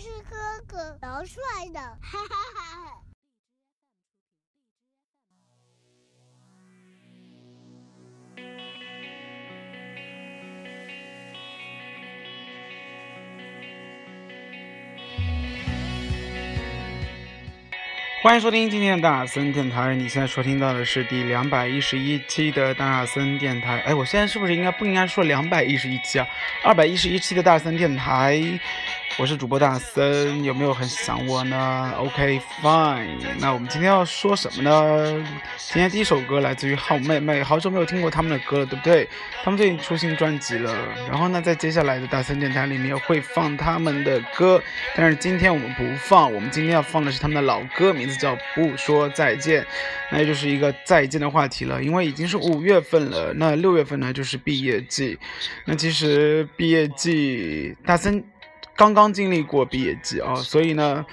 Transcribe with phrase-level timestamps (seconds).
[0.00, 0.36] 是哥
[0.66, 1.40] 哥，老帅
[1.72, 3.00] 的，哈哈哈哈。
[18.22, 19.94] 欢迎收听今天的大森电台。
[19.94, 23.80] 你现在收听到的是第两百一十一期的大森电台。
[23.80, 26.26] 哎，我现在是不是应该不应该说两百一十一期啊？
[26.64, 28.40] 二百一十一期的大森电台。
[29.16, 33.16] 我是主播大森，有没有很想我呢？OK，Fine。
[33.38, 35.24] 那我们今天要说什么呢？
[35.56, 39.08] 今天第一首歌来自于好妹妹，好久没有听过他们的歌了，对不对？
[39.44, 40.76] 他们最近出新专辑了。
[41.08, 44.60] 然后呢，在接下来的大森电台里面会放他们的歌，
[44.96, 49.62] 但是今天我们不放，我们今天要放的是他们的老歌，名字叫《不说再见》，
[50.10, 51.80] 那也就是一个再见的话题了。
[51.80, 55.16] 因为已经是五月份了，那六月份呢就是毕业季。
[55.66, 58.24] 那其实毕业季，大森。
[58.76, 61.04] 刚刚经历过毕业季啊，所以呢，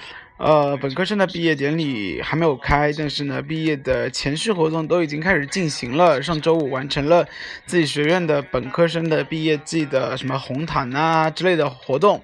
[0.41, 6.19] 呃，本科生的毕业典礼还没有开，但是呢，毕业的前序活动都已经开始进行了。
[6.19, 7.27] 上周五完成了
[7.67, 12.23] 自己学院的本科生的毕业季的什么红毯啊之类的活动，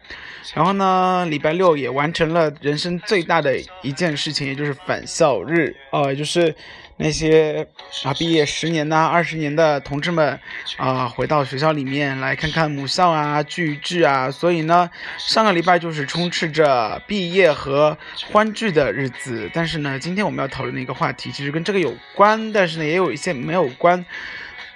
[0.56, 6.56] 然后呢，礼拜六也完成了人生最大的一件事情，也就是返校日啊，也就是。
[7.00, 7.68] 那些
[8.04, 10.40] 啊，毕业十年呐、二十年的同志们
[10.78, 14.32] 啊，回到学校里面来看看母校啊、聚一聚啊。
[14.32, 17.95] 所以呢，上个礼拜就是充斥着毕业和
[18.31, 19.50] 欢聚的日子。
[19.53, 24.05] 但是呢，今天我们要讨论的一个话题，其实跟这个有关，但是呢，也有一些没有关。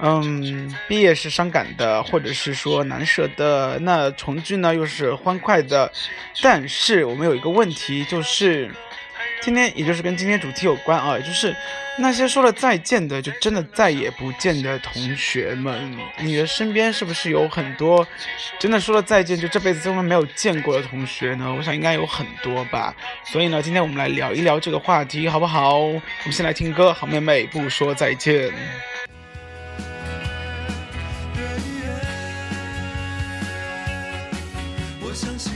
[0.04, 3.78] 嗯，毕业是伤感的，或者是说难舍的。
[3.82, 5.92] 那重聚呢，又是欢快的。
[6.42, 8.72] 但是我们有一个问题，就是
[9.42, 11.56] 今天，也就是跟今天主题有关啊，就是。
[11.98, 18.08] 那些说了再见的，就真的再也不见的同学们，你的身边是不是有很多
[18.58, 21.54] 真的说了再见，就这辈子都没有见过的同学呢？
[21.54, 22.96] 我想应该有很多吧。
[23.26, 25.80] 所以呢，今天我们来聊一聊这个话题，好不好？
[25.80, 28.52] 我们先来听歌，好妹妹不说再见。
[35.02, 35.52] 我相信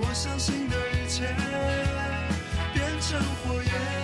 [0.00, 1.24] 我相信的一切
[2.72, 4.03] 变成火焰，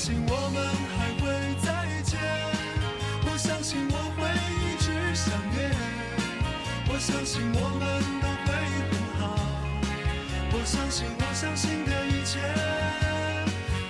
[0.00, 0.64] 相信我们
[0.96, 1.28] 还会
[1.60, 1.68] 再
[2.00, 2.18] 见，
[3.26, 5.60] 我相信我会一直想念，
[6.88, 7.84] 我相信我们
[8.22, 8.48] 都会
[8.88, 9.22] 很好，
[10.54, 12.40] 我相信我相信的一切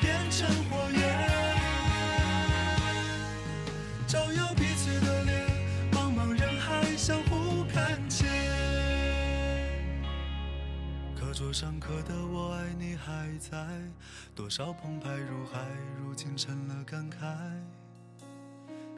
[0.00, 1.00] 变成火焰，
[4.08, 5.46] 照耀彼此的脸，
[5.92, 8.26] 茫茫人海相互看见，
[11.14, 13.56] 课桌上刻的我爱你还在。
[14.34, 15.60] 多少澎湃如海，
[15.98, 17.16] 如今成了感慨。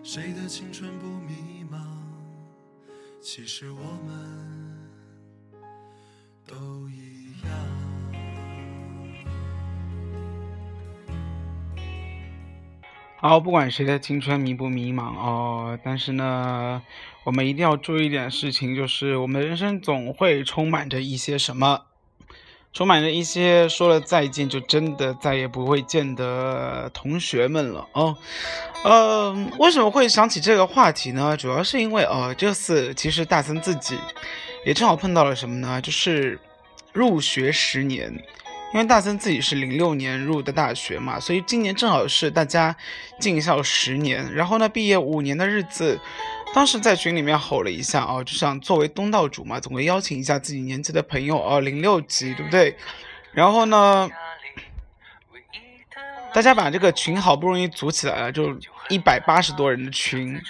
[0.02, 1.78] 谁的青春不迷茫？
[3.20, 4.78] 其实我们
[6.46, 7.50] 都一样。
[13.16, 16.82] 好，不管谁的青春迷不迷茫哦，但是呢，
[17.24, 21.86] 我们一定要注意一点事情，就是我们人生总会充满着一些什么，
[22.72, 28.16] 充满着一些说了再见就真的再也不会见的同学们了哦。
[28.84, 31.36] 呃，为什么会想起这个话题呢？
[31.36, 33.98] 主要是因为哦，这次其实大森自己
[34.64, 35.80] 也正好碰到了什么呢？
[35.80, 36.38] 就是
[36.92, 38.12] 入学十年。
[38.74, 42.74] 因为大森自己是零六年入的大学嘛，所以今年正好是大家
[43.20, 46.00] 进校十年，然后呢毕业五年的日子，
[46.54, 52.76] 当时在群里面吼了一下啊，就想作为东道主嘛，总会邀请一下自己年纪的朋友哦，零六级对不对？
[53.32, 54.08] 然后呢，
[56.32, 58.56] 大家把这个群好不容易组起来了，就
[58.88, 60.40] 一百八十多人的群，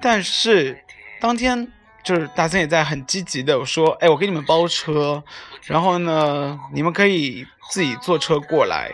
[0.00, 0.84] 但是
[1.20, 1.72] 当天。
[2.06, 5.24] 就是大森也在很积极的说，哎，我给你们包车，
[5.64, 8.92] 然后呢，你们可以自己坐车过来。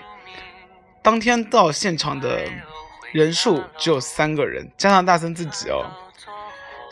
[1.03, 2.49] 当天到现场的
[3.13, 5.85] 人数只有三个人，加上大森自己哦，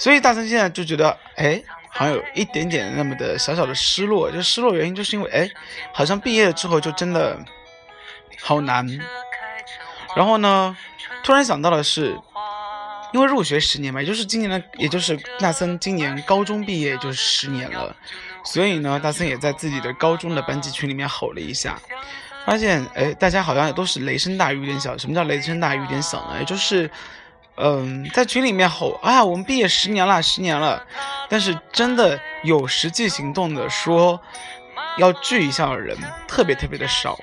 [0.01, 4.31] 所以大森现在就觉得，哎，好像有一点点那么的小小的失落。
[4.31, 5.51] 就失落原因就是因为，哎，
[5.93, 7.39] 好像毕业了之后就真的
[8.41, 8.87] 好难。
[10.17, 10.77] 然后呢，
[11.23, 12.19] 突然想到的是。
[13.13, 17.93] 因为入学十年嘛，也就是今年的，也就是大森今年高中毕业就是十年了，
[18.45, 21.77] 所以呢，大森也在自己的高中的班级群里面吼了一下，
[22.47, 24.97] 发现哎，大家好像也都是雷声大雨点小。
[24.97, 26.37] 什么叫雷声大雨点小呢？
[26.39, 26.89] 也就是，
[27.63, 30.83] 嗯，在群里面吼啊，我们毕业十年了，十年了，
[31.29, 34.19] 但是真的有实际行动的说
[34.97, 35.97] 要聚一下的人，
[36.27, 37.19] 特别特别的少。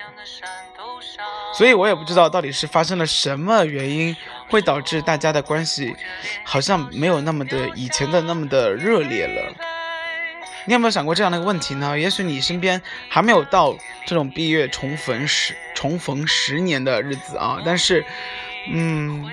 [1.52, 4.14] 所以我也不知道到底是发生了什么原因，
[4.48, 5.96] 会导致大家的关系
[6.44, 9.52] 好像没有那么的以前的那么的热烈了。
[10.66, 11.98] 你有没有想过这样的一个问题呢？
[11.98, 13.76] 也许你身边还没有到
[14.06, 18.04] 这种毕业重逢十重逢十年的日子啊，但是，
[18.70, 19.28] 嗯，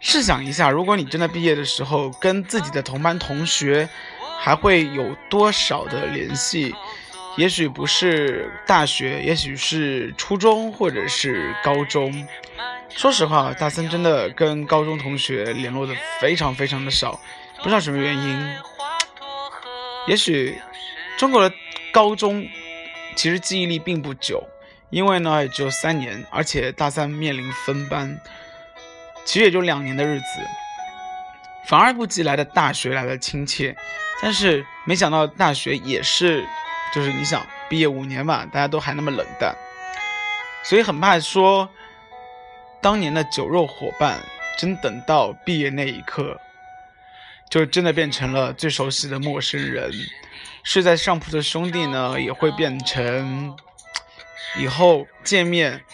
[0.00, 3.88] 试想一下，如果你真的毕业的时候跟自己的同班同学
[4.38, 6.74] 还会有多少的联系？
[7.36, 12.26] 也许不是大学，也许是初中或者是高中。
[12.88, 17.20] 说实话，大森真的跟高中同学联络的非常非常的少，
[17.58, 18.56] 不知道什么原因。
[20.08, 20.58] 也许
[21.16, 21.54] 中国的
[21.92, 22.44] 高中
[23.14, 24.42] 其实记忆力并不久，
[24.90, 28.20] 因为呢也只有三年，而且大三面临分班，
[29.28, 30.26] 其实也就两年的日子，
[31.66, 33.76] 反而不及来的大学来的亲切。
[34.22, 36.42] 但是没想到大学也是。
[36.90, 39.54] 就是你想毕业五年嘛，大家都还那么冷淡，
[40.64, 41.68] 所以很怕说，
[42.80, 44.18] 当年的酒肉伙伴，
[44.56, 46.40] 真等到毕业那一刻，
[47.50, 49.92] 就真的变成了最熟悉的陌生人。
[50.64, 53.54] 睡在上铺的兄弟呢，也会变成
[54.56, 55.84] 以后见面，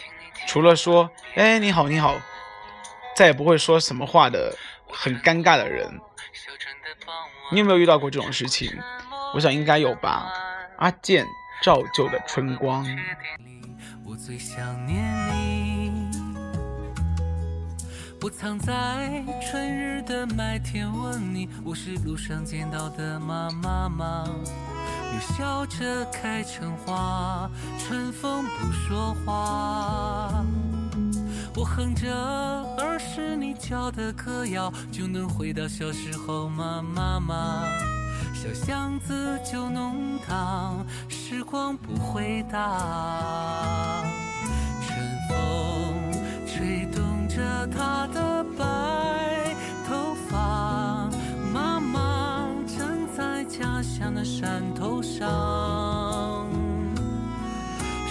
[0.46, 2.16] 除了说“哎，你好，你好”，
[3.16, 4.56] 再也不会说什么话的
[4.90, 5.88] 很尴尬的人。
[7.52, 8.72] 你有没有遇到过这种事情？
[9.34, 10.32] 我想应该有吧。
[10.78, 11.24] 阿健
[11.62, 12.84] 照旧的春光
[14.04, 15.02] 我最想念
[15.32, 16.10] 你
[18.20, 24.24] 我藏在春日的麦田问你我是路上见到的妈妈吗
[25.12, 30.44] 你笑着开成花春风不说话
[31.56, 32.12] 我哼着
[32.78, 37.62] 儿时你教的歌谣就能回到小时候吗妈妈
[38.34, 44.04] 小巷子，旧弄堂，时光不回答。
[44.82, 44.98] 春
[45.30, 45.94] 风
[46.46, 49.54] 吹动着她的白
[49.88, 51.08] 头发，
[51.52, 56.46] 妈妈站在家乡的山头上，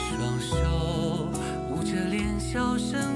[0.09, 1.29] 双手
[1.69, 3.12] 捂着脸，小声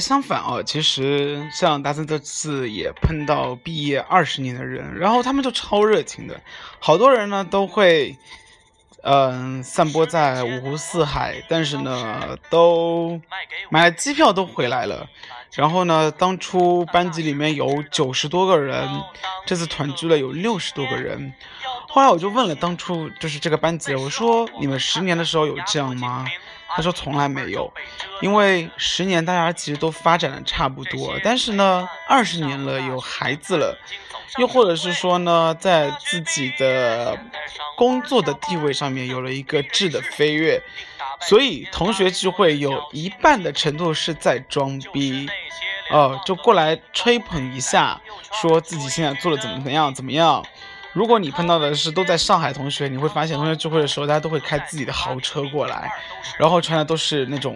[0.00, 6.40] 相反哦，其实像大森这次也碰到毕业二十年的人，然后他们就超热情的，
[6.78, 8.16] 好多人呢都会，
[9.02, 13.20] 嗯，散播在五湖四海，但是呢都
[13.70, 15.08] 买了机票都回来了。
[15.52, 18.86] 然后呢，当初班级里面有九十多个人，
[19.46, 21.32] 这次团聚了有六十多个人。
[21.88, 26.26] 后来我就问了当初就是这个班级，我说你们十年的时候有这样吗？
[26.68, 27.72] 他说从来没有，
[28.20, 33.78] 因为十年大家其实都发展的差不多，但是呢，二十年了有孩子了，
[34.38, 37.18] 又或者是说呢，在自己的
[37.76, 40.60] 工作的地位上面有了一个质的飞跃，
[41.20, 45.28] 所以同学聚会有一半的程度是在装逼，
[45.90, 48.00] 哦，就过来吹捧一下，
[48.32, 50.44] 说自己现在做的怎么怎么样怎么样。
[50.96, 55.92] 如果你碰到的是都在上海同学，你会发现同学聚会的时候，大家都会开自己的豪车过来，
[56.38, 57.54] 然后穿的都是那种，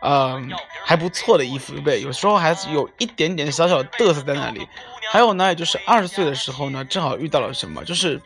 [0.00, 0.42] 呃，
[0.82, 2.00] 还不错的衣服，对不对？
[2.00, 4.66] 有时候还有一点点小小的嘚瑟在那里。
[5.12, 8.18] 还有呢，也就是二十岁的时候呢，正好遇到了什么，就是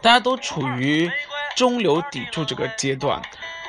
[0.00, 1.10] 大家都处于
[1.54, 3.20] 中流砥柱这个阶段，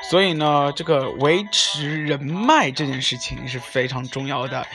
[0.08, 4.66] 所以呢，这个维持人脉这件事情是非常重要的。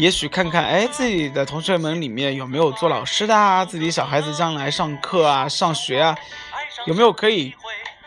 [0.00, 3.62] 也许看看，哎，自己的同学们里面有没有做老师的啊？
[3.66, 6.16] 自己小孩子将来上课啊、上学啊，
[6.86, 7.54] 有没有可以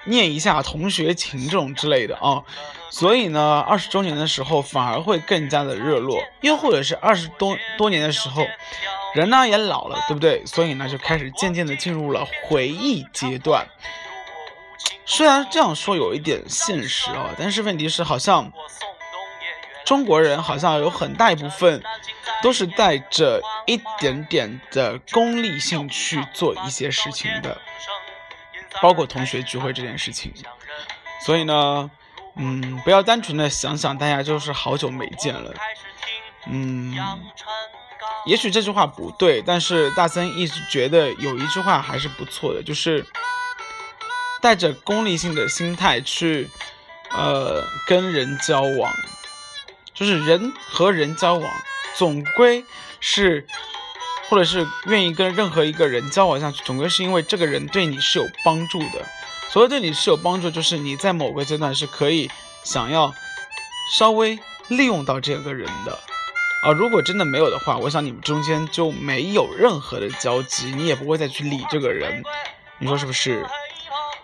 [0.05, 2.41] 念一下同学情这种之类的啊？
[2.89, 8.43] 所以呢，二十周年的时候反而会更加的热络，又或者是二十多多年的时候，
[9.13, 10.43] 人呢也老了，对不对？
[10.47, 13.67] 所以呢，就开始渐渐的进入了回忆阶段。
[15.05, 18.51] 虽然这样说有一点现实啊，但是问题是好像。
[19.85, 21.83] 中国人好像有很大一部分
[22.41, 27.59] 都是带着一点点的功利性去做一些事情的，
[28.81, 30.33] 包括同学聚会这件事情。
[31.25, 31.89] 所以呢，
[32.35, 35.53] 嗯，不要单纯的想想大家就是好久没见了，
[36.47, 36.93] 嗯，
[38.25, 43.05] 也许这句话不对，但是大森一直觉得有一句话还是不错的，就是
[44.41, 46.49] 带着功利性的心态去，
[47.11, 48.91] 呃，跟人交往。
[49.93, 51.51] 就是人和人交往，
[51.95, 52.63] 总归
[52.99, 53.45] 是，
[54.29, 59.05] 或者是愿意跟任何一个人交往下去，总归是因为这个人对你是有帮助的。
[59.49, 62.29] 所谓对你是有帮助，就是你在某个阶段是可以
[62.63, 63.13] 想要
[63.95, 65.99] 稍微利用到这个人的。
[66.63, 72.23] 啊，如果真的没有的话，我想你们中间就没有任何的交集，你也不会再去理这个人。
[72.79, 73.45] 你说是不是？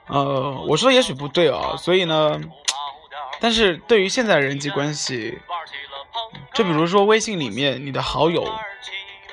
[0.08, 2.42] 呃，我说也许不对啊，所以呢。
[3.42, 5.40] 但是对于现在人际关系，
[6.60, 8.46] 就比如说微信里面你的好友，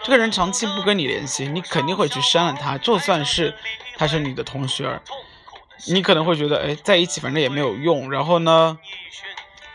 [0.05, 2.79] 这个人长期不跟你联系，你肯定会去删了他。
[2.79, 3.53] 就算是
[3.97, 5.01] 他是你的同学，
[5.89, 8.13] 你可能会觉得，哎，在一起反正也没有用。
[8.13, 8.79] 然后呢，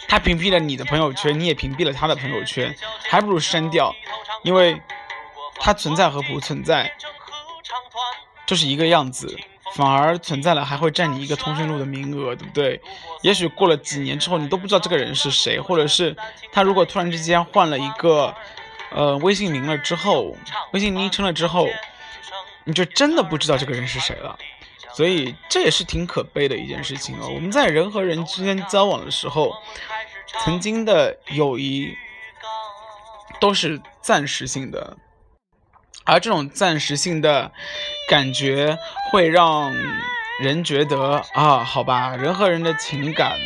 [0.07, 2.73] 他屏蔽了你的朋友圈，你也屏蔽了他的朋友圈，
[3.09, 3.93] 还不如删掉，
[4.43, 4.81] 因为
[5.55, 6.93] 他存在和不存在
[8.45, 9.37] 就是一个样子。
[9.75, 12.81] 反而存在了，还会占你一个通讯录的名额，对不对？
[13.21, 16.15] 也许过了几年之后，你都不知道这个人是谁，或者是
[16.51, 18.33] 他如果突然之间换了一个，
[18.91, 20.35] 呃，微信名了之后，
[20.73, 21.67] 微信昵称了之后，
[22.65, 24.37] 你就真的不知道这个人是谁了。
[24.93, 27.29] 所以这也是挺可悲的一件事情哦。
[27.33, 29.55] 我们在人和人之间交往的时候，
[30.43, 31.95] 曾经的友谊
[33.39, 34.97] 都是暂时性的。
[36.03, 37.51] 而这种暂时性的
[38.11, 38.77] 感觉
[39.09, 39.73] 会让
[40.41, 43.39] 人觉得啊，好吧，人和人的情感，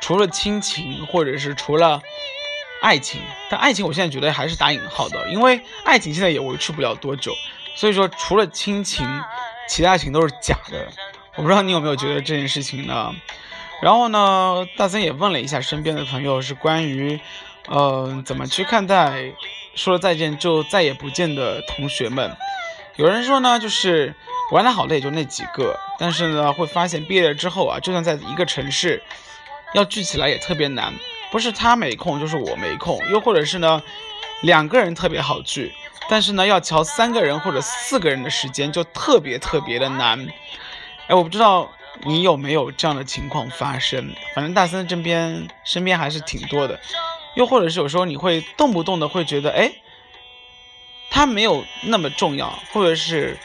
[0.00, 2.00] 除了亲情或者是除了
[2.80, 7.34] 爱情，但爱情我现在觉得还是打引号的，因为爱情现在也维持不了多久。
[7.74, 9.06] 所以说，除了亲情，
[9.68, 10.88] 其他情都是假的。
[11.36, 13.14] 我不知道你有没有觉得这件事情呢？
[13.82, 17.20] 然后呢，大森也问了一下身边的朋友，是关于，
[17.68, 19.34] 呃，怎么去看待。
[19.74, 22.36] 说了再见就再也不见的同学们，
[23.00, 24.14] 有人说呢，就是
[24.52, 29.02] 玩的好的也就那几个，但是呢，会发现毕业了之后啊，就算在一个城市，
[29.72, 30.92] 要聚起来也特别难，
[31.32, 33.82] 不是他没空，就是我没空，又或者是呢，
[34.42, 35.72] 两个人特别好聚，
[36.10, 40.28] 但是呢，要瞧三个人或者四个人的时间就特别特别的难。
[41.06, 46.78] 哎，我不知道你有没有这样的情况发生，反正大森这边身边还是挺多的。
[47.34, 49.72] 又或者是有时候你会动不动的会觉得，哎，
[51.10, 53.36] 他没有那么重要，或者是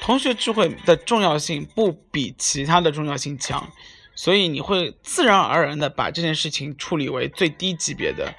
[0.00, 3.70] 同学聚会的重要性不比其他的重要性强，
[4.14, 8.34] 所以你会自然而然的把这件事情处理为最低级别的。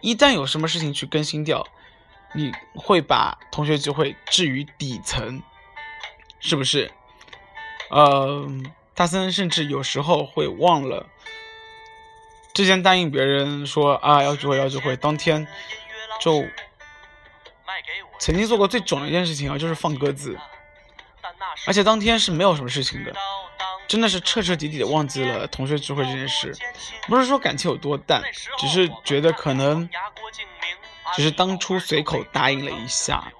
[0.00, 1.66] 一旦有什么事情去更新掉，
[2.34, 5.42] 你会把同学聚会置于底层，
[6.38, 6.92] 是不是？
[7.90, 8.46] 呃，
[8.94, 11.06] 大森甚至有时候会忘了。
[12.52, 15.46] 之前答应别人说啊要聚会要聚会，当天
[16.20, 16.44] 就
[18.24, 20.34] 曾经做过最囧的一件事情啊，就是放鸽子，
[21.66, 23.14] 而且当天是没有什么事情的，
[23.86, 26.56] 真的是彻彻底底的忘记了同学聚会这件事。
[27.06, 28.22] 不是说感情有多淡，
[28.56, 29.86] 只是觉得可能
[31.14, 33.30] 只是当初随口答应了一下，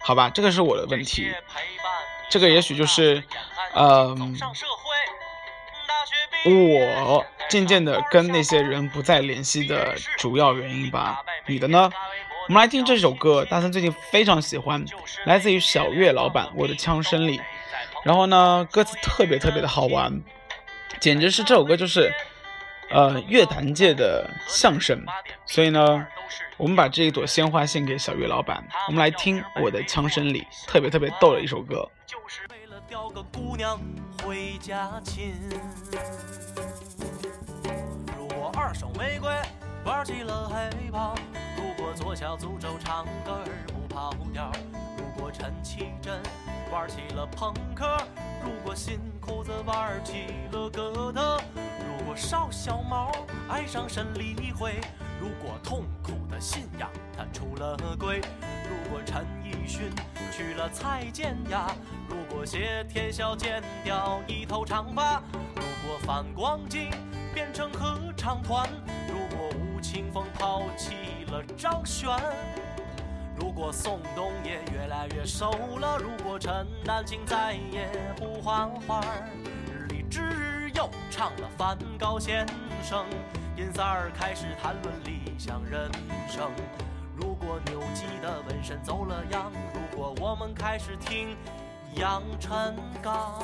[0.00, 1.32] 好吧，这个是我的问题，
[2.28, 3.22] 这个也许就是，
[3.76, 4.36] 嗯。
[6.46, 11.24] 我渐渐的跟那些人不再联系的主要原因吧。
[11.46, 11.90] 你的呢？
[12.46, 14.84] 我们来听这首歌，大森最近非常喜欢，
[15.24, 17.38] 来自于小月老板《我的枪声里》。
[18.04, 20.20] 然后呢，歌词特别特别的好玩，
[21.00, 22.12] 简直是这首歌就是，
[22.90, 25.02] 呃，乐坛界的相声。
[25.46, 26.06] 所以呢，
[26.58, 28.62] 我们把这一朵鲜花献给小月老板。
[28.88, 31.90] 我们来听《我的枪声里》，特别特别逗的一首歌。
[32.06, 33.80] 就是为了钓个姑娘
[34.22, 35.34] 回家亲。
[38.18, 39.30] 如果二手玫瑰
[39.82, 41.14] 玩起了黑豹，
[41.53, 44.52] 如如果左小诅咒唱歌儿不跑调，
[44.96, 46.22] 如果陈绮贞
[46.70, 47.98] 玩起了朋克，
[48.44, 51.40] 如果新裤子玩起了哥特，
[51.80, 53.10] 如果邵小毛
[53.48, 54.78] 爱上沈黎辉，
[55.20, 58.20] 如果痛苦的信仰他出了轨，
[58.68, 59.90] 如果陈奕迅
[60.30, 61.74] 娶了蔡健雅，
[62.08, 65.20] 如果谢天笑剪掉一头长发，
[65.56, 66.88] 如果反光镜
[67.34, 68.68] 变成合唱团，
[69.08, 70.94] 如果吴青峰抛弃
[71.30, 72.08] 了张悬，
[73.36, 79.00] 如果宋冬野越来越瘦了，如果陈丹青再也不画画，
[79.88, 82.46] 李志又唱了梵高先
[82.82, 83.04] 生，
[83.56, 85.90] 银三儿开始谈论理想人
[86.28, 86.50] 生。
[87.16, 91.36] 如果牛基的纹身走了样，如果我们开始听
[91.94, 93.40] 杨臣刚。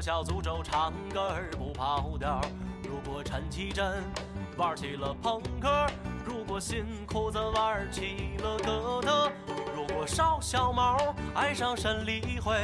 [0.00, 2.40] 小诅咒唱歌不跑调，
[2.82, 4.02] 如果陈绮贞
[4.56, 5.86] 玩起了朋克，
[6.24, 9.32] 如果新裤子玩起了哥特，
[9.74, 12.54] 如果邵小毛爱上沈黎辉，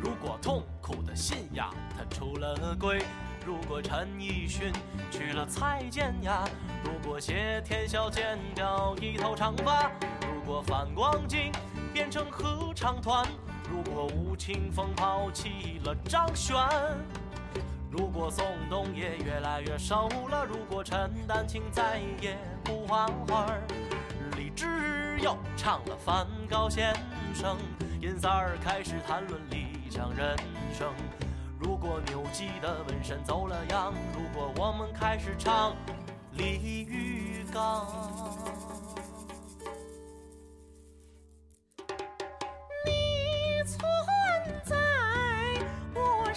[0.00, 3.02] 如果痛苦的信仰他出了轨，
[3.46, 4.72] 如果陈奕迅
[5.10, 6.44] 娶了蔡健雅，
[6.84, 9.90] 如果谢天笑剪掉一头长发，
[10.22, 11.52] 如果反光镜
[11.92, 13.26] 变成合唱团。
[13.70, 16.56] 如果吴青峰抛弃了张悬，
[17.88, 23.46] 如果宋冬野越来越瘦了，如果陈丹青再也不画画，
[24.36, 26.92] 李志又唱了梵高先
[27.32, 27.56] 生，
[28.00, 30.36] 银三儿开始谈论理想人
[30.76, 30.92] 生。
[31.58, 35.76] 如果牛基的纹身走了样，如果我们开始唱
[36.32, 38.19] 李玉刚。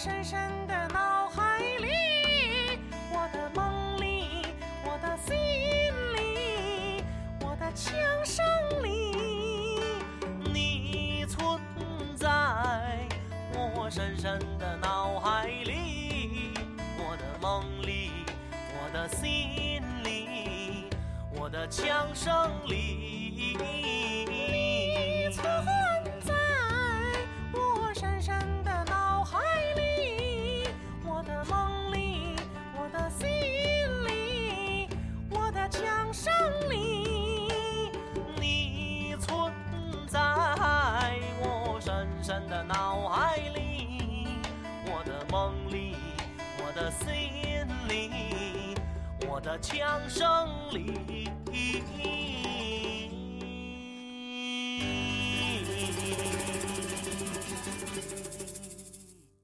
[0.04, 2.78] 深深的脑海里，
[3.10, 4.44] 我的梦里，
[4.84, 5.34] 我的心
[6.14, 7.02] 里，
[7.40, 8.44] 我的枪声
[8.82, 9.14] 里，
[10.52, 11.58] 你存
[12.14, 12.28] 在
[13.54, 16.52] 我深深的脑海里，
[16.98, 18.10] 我的梦里，
[18.74, 20.84] 我的心里，
[21.34, 23.56] 我的枪声里，
[24.28, 25.42] 你存
[49.44, 50.26] 的枪声
[50.72, 50.94] 里。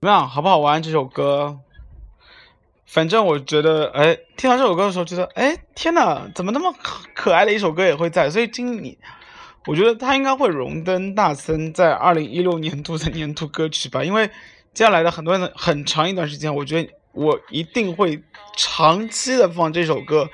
[0.01, 1.59] 怎么样，好不好玩这首歌？
[2.87, 8.31] 反正我觉得，哎，听到这首歌的时候，觉得，哎，天呐，怎么那么可可爱的一首歌也会在？
[8.31, 8.97] 所以今年，
[9.67, 14.03] 我觉得他应该会荣登大森在二零一六年度的年度歌曲吧。
[14.03, 14.27] 因为
[14.73, 18.23] 接下来的很多人很长一段时间，我觉得我一定会
[18.57, 20.31] 长期的放这首歌，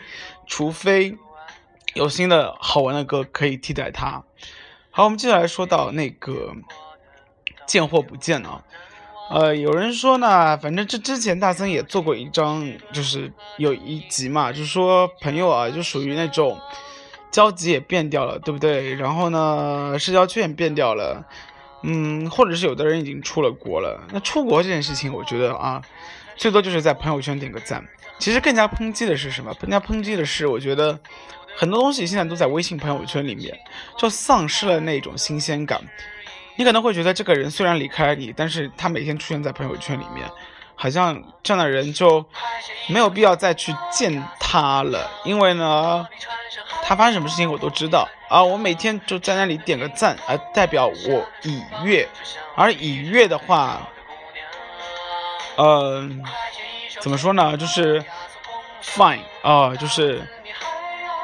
[0.46, 1.16] 除非
[1.94, 4.24] 有新的好玩的歌可以替代它。
[4.90, 6.54] 好，我们接下来说到那个
[7.66, 8.62] 见或不见呢？
[9.28, 16.60] 呃，有人说呢，反正这之前大森也做过一张，就是有一集嘛，就是说朋友啊，就属于那种
[17.32, 18.94] 交集也变掉了，对不对？
[18.94, 21.26] 然后呢，社交圈也变掉了，
[21.82, 24.00] 嗯，或者是有的人已经出了国了。
[24.12, 25.82] 那出国这件事情，我觉得啊，
[26.36, 27.84] 最多就是在朋友圈点个赞。
[28.18, 29.52] 其实更加抨击的是什么？
[29.54, 30.98] 更加抨击的是，我觉得
[31.56, 33.54] 很多东西现在都在微信朋友圈里面，
[33.98, 35.80] 就丧失了那种新鲜感。
[36.56, 40.26] 你可能会觉得这个人虽然离开了你，但是他每天出现在朋友圈里面，
[40.74, 42.24] 好像这样的人就
[42.88, 46.06] 没有必要再去见他了，因为呢，
[46.82, 48.42] 他发生什么事情我都知道啊。
[48.42, 52.08] 我每天就在那里点个赞，而代表我已阅，
[52.54, 53.86] 而已阅的话，
[55.56, 56.22] 嗯，
[57.00, 57.56] 怎么说呢？
[57.56, 58.04] 就是
[58.82, 60.26] fine 啊，就是。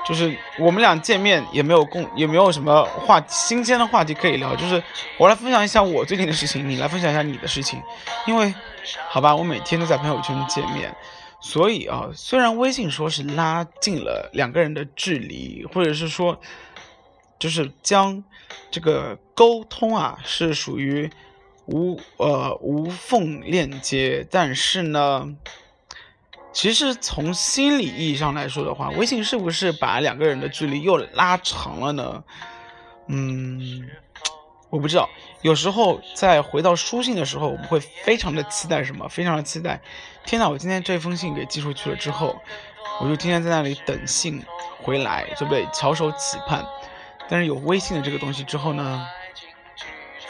[0.04, 4.54] 就是我们俩见面也没有共，也没有什么话新鲜的话题可以聊。
[4.56, 4.82] 就是
[5.16, 7.80] 我来分享一下我最近的事情，你来分享一下你的事情。
[8.26, 8.52] 因为，
[9.08, 10.92] 好吧，我每天都在朋友圈见面，
[11.40, 16.36] 所以啊，虽然微信说是拉近了两个人的距离，或者是说，
[17.38, 18.24] 就是将
[18.72, 21.08] 这个沟通啊是属于
[21.66, 25.36] 无呃无缝链接，但是呢。
[26.54, 32.22] 其实从心理意义上来说的话，微信是不是把两个人的距离又拉长了呢？
[33.06, 33.88] 嗯，
[34.68, 35.08] 我不知道。
[35.40, 39.08] 有时候在回到书信的时候，我们会非常的期待什么？
[39.08, 39.80] 非常的期待，
[40.26, 42.38] 天呐，我今天这封信给寄出去了之后，
[43.00, 44.44] 我就天天在那里等信
[44.82, 45.66] 回来，对不对？
[45.72, 46.62] 翘首企盼。
[47.30, 49.06] 但是有微信的这个东西之后呢，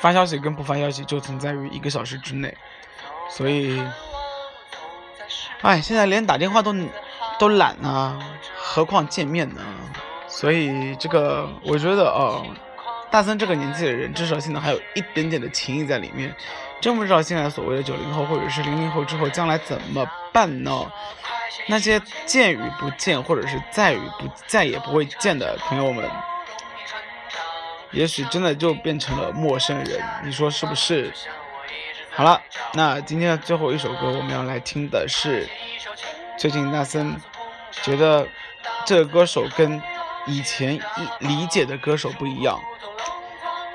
[0.03, 2.55] 发消息跟不发消息就存在于一个小时之内，
[3.31, 3.81] 所以。
[5.63, 6.75] 哎，现在连打电话都
[7.39, 8.19] 都懒呢，
[8.57, 9.63] 何况见面呢？
[10.27, 12.45] 所以这个，我觉得哦，
[13.13, 16.35] 大森这个年纪的人，至少现在还有一点点的情谊在里面。
[16.81, 20.91] 真不知道现在所谓的九零后或者是零零后之后将来怎么办呢？
[21.69, 26.11] 那些见与不见，或者是再与不再也不会见的朋友们，
[27.93, 30.01] 也许真的就变成了陌生人。
[30.25, 31.13] 你说是不是？
[32.11, 32.41] 好了，
[32.75, 35.49] 那今天的最后一首歌，我们要来听的是
[36.39, 37.15] 最近纳森
[37.83, 38.27] 觉得
[38.85, 39.81] 这个歌手跟
[40.27, 40.79] 以前
[41.21, 42.61] 理解的歌手不一样。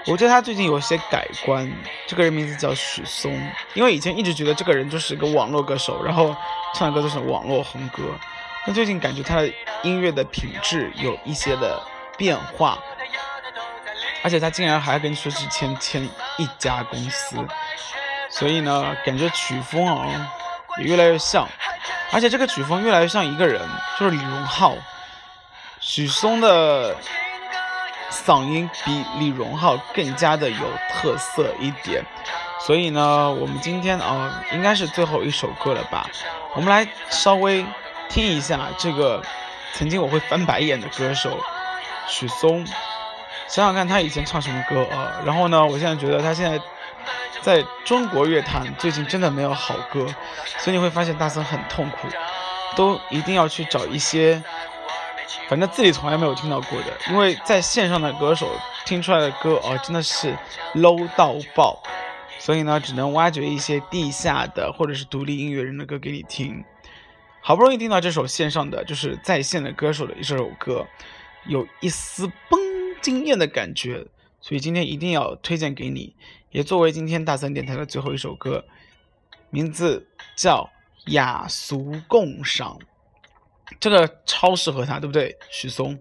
[0.06, 1.70] 我觉得他最近有些改观。
[2.08, 3.38] 这个人名字叫许嵩，
[3.74, 6.34] 因为以前一直觉得这个人就是一个网络歌手，然后
[6.74, 8.04] 唱的歌都是网络红歌。
[8.66, 9.52] 那最近感觉他的
[9.84, 11.82] 音乐的品质有一些的
[12.18, 12.80] 变化，
[14.28, 16.04] 而且他竟然还跟薛之谦签
[16.38, 17.38] 一家公司。
[18.30, 20.06] 所以呢，感觉曲风啊
[20.80, 21.48] 也越来越像，
[22.12, 23.62] 而且这个曲风越来越像一个人，
[23.98, 24.76] 就是李荣浩。
[25.80, 26.94] 许嵩的
[28.12, 32.04] 嗓音比李荣浩更加的有特色一点。
[32.60, 36.06] 所以呢，我们今天啊，应该是最后一首歌了吧？
[36.54, 37.66] 我们来稍微
[38.10, 39.24] 听一下这个
[39.74, 41.40] 曾经我会翻白眼的歌手
[42.10, 42.68] 许嵩。
[43.48, 45.14] 想想看他以前唱什么歌啊？
[45.26, 46.60] 然后呢，我现在觉得他现在。
[47.40, 50.06] 在中国乐坛，最近真的没有好歌，
[50.58, 52.10] 所以你会发现大森很痛苦，
[52.76, 54.44] 都一定要去找一些，
[55.48, 58.50] 反正自己从来没有听到过的，因为在线上的歌手
[58.86, 60.36] 听出来的歌哦，真的是
[60.74, 61.82] low 到爆，
[62.38, 66.66] 所以呢，只能挖掘一些地下的或者是独立音乐人的歌给你听。
[67.40, 70.86] 好不容易听到这首线上的就是在线的歌手的一首歌，
[71.46, 72.60] 有一丝崩
[73.08, 74.06] 惊艳的感觉，
[74.42, 76.14] 所以今天一定要推荐给你。
[76.52, 78.66] 也作为今天大三电台的最后一首歌，
[79.50, 80.70] 名字叫
[81.14, 82.78] 《雅俗共赏》，
[83.80, 85.38] 这个超适合他，对不对？
[85.50, 85.98] 许嵩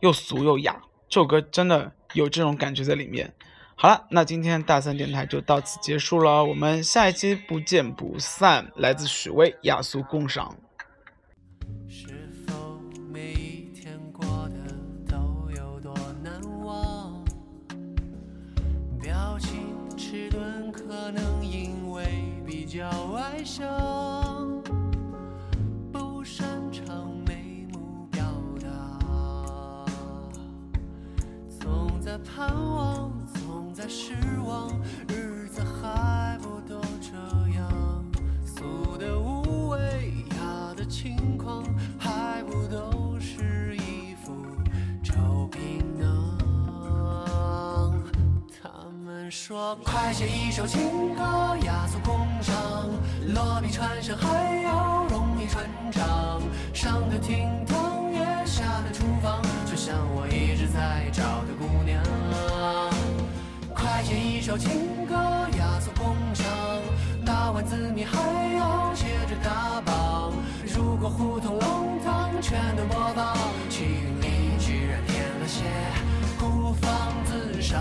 [0.00, 3.32] 又俗又雅，这首歌真的有这种感觉在里面。
[3.74, 8.70] 好了，那今天大三电台就到此结束了，我们下一期不见不散。
[8.76, 10.54] 来自许巍，《雅俗共赏》。
[23.48, 23.66] 想
[25.90, 28.22] 不擅长眉目表
[28.60, 29.86] 达，
[31.58, 34.12] 总在盼望，总在失
[34.46, 34.68] 望，
[35.08, 37.16] 日子还不都这
[37.56, 38.04] 样？
[38.44, 41.64] 俗的无味，雅的轻狂，
[41.98, 44.34] 还不都是一副
[45.02, 46.38] 臭皮囊？
[48.62, 48.68] 他
[49.02, 52.77] 们说，快写一首情歌，雅俗共赏。
[53.34, 56.40] 落笔传神还要容易传唱，
[56.72, 62.02] 上得厅堂也下得厨房，就像我一直在找的姑娘。
[63.74, 65.14] 快写一首情歌。
[67.68, 68.16] 字谜还
[68.54, 70.32] 要接着打榜。
[70.74, 73.36] 如果胡同弄堂全都播放，
[73.68, 75.64] 气运里居然添了些
[76.38, 76.90] 孤芳
[77.26, 77.78] 自赏。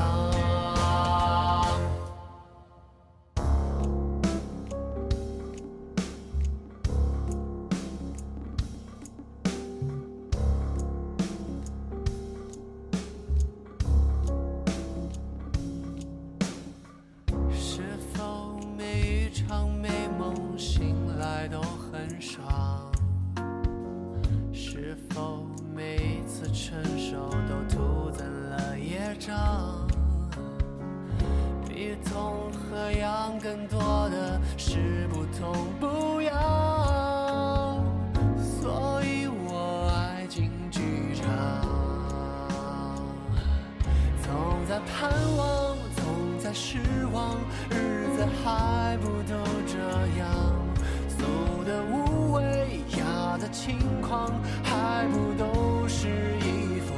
[54.63, 56.07] 还不都是
[56.39, 56.93] 一副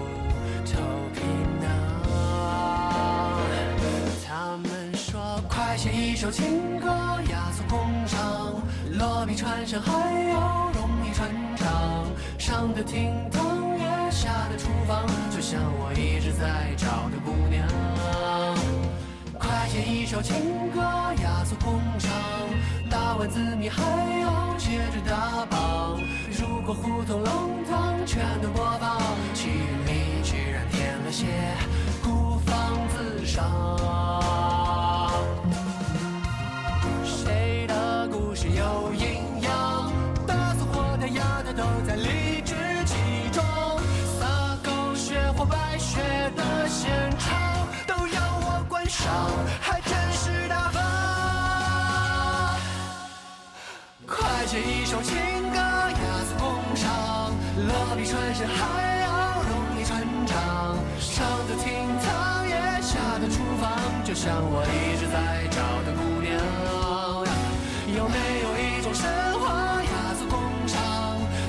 [0.65, 0.77] 臭
[1.13, 1.21] 皮
[1.61, 1.67] 囊？
[4.27, 6.87] 他们说，快写一首情歌，
[7.29, 8.61] 雅俗共赏，
[8.97, 9.91] 落笔传神还
[10.29, 12.05] 要容易传唱，
[12.37, 17.67] 上得厅堂也下得厨房，就像我一直在找的姑娘。
[19.37, 22.11] 快写一首情歌，雅俗共赏，
[22.89, 23.81] 打完字谜还
[24.21, 25.58] 要接着打榜。
[26.39, 28.97] 如果胡同弄堂全都播放，
[29.33, 31.25] 气运里居然添了些
[32.01, 33.43] 孤芳自赏。
[37.03, 39.91] 谁的故事有营养？
[40.25, 42.95] 大俗或大雅的都在理直气
[43.33, 43.45] 壮。
[44.17, 45.99] 撒狗血或白雪
[46.37, 50.81] 的现场，都要我观赏，还真是大方。
[54.07, 55.17] 快写一首情，
[57.67, 60.77] 落笔传神还要容易传唱。
[60.99, 63.71] 上得厅堂也下得厨房，
[64.03, 66.29] 就像我一直在找的姑娘。
[67.95, 70.77] 有没有一种神话，雅俗共赏，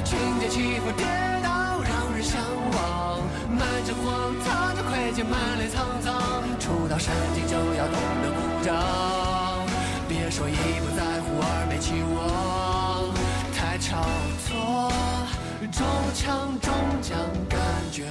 [0.04, 1.04] 情节起伏跌
[1.44, 2.40] 宕，让人向
[2.72, 3.20] 往。
[3.50, 9.19] 满城荒唐的窥见，满脸沧桑，初到山顶就要懂得鼓掌。
[15.80, 17.58] 中强中将，感
[17.90, 18.04] 觉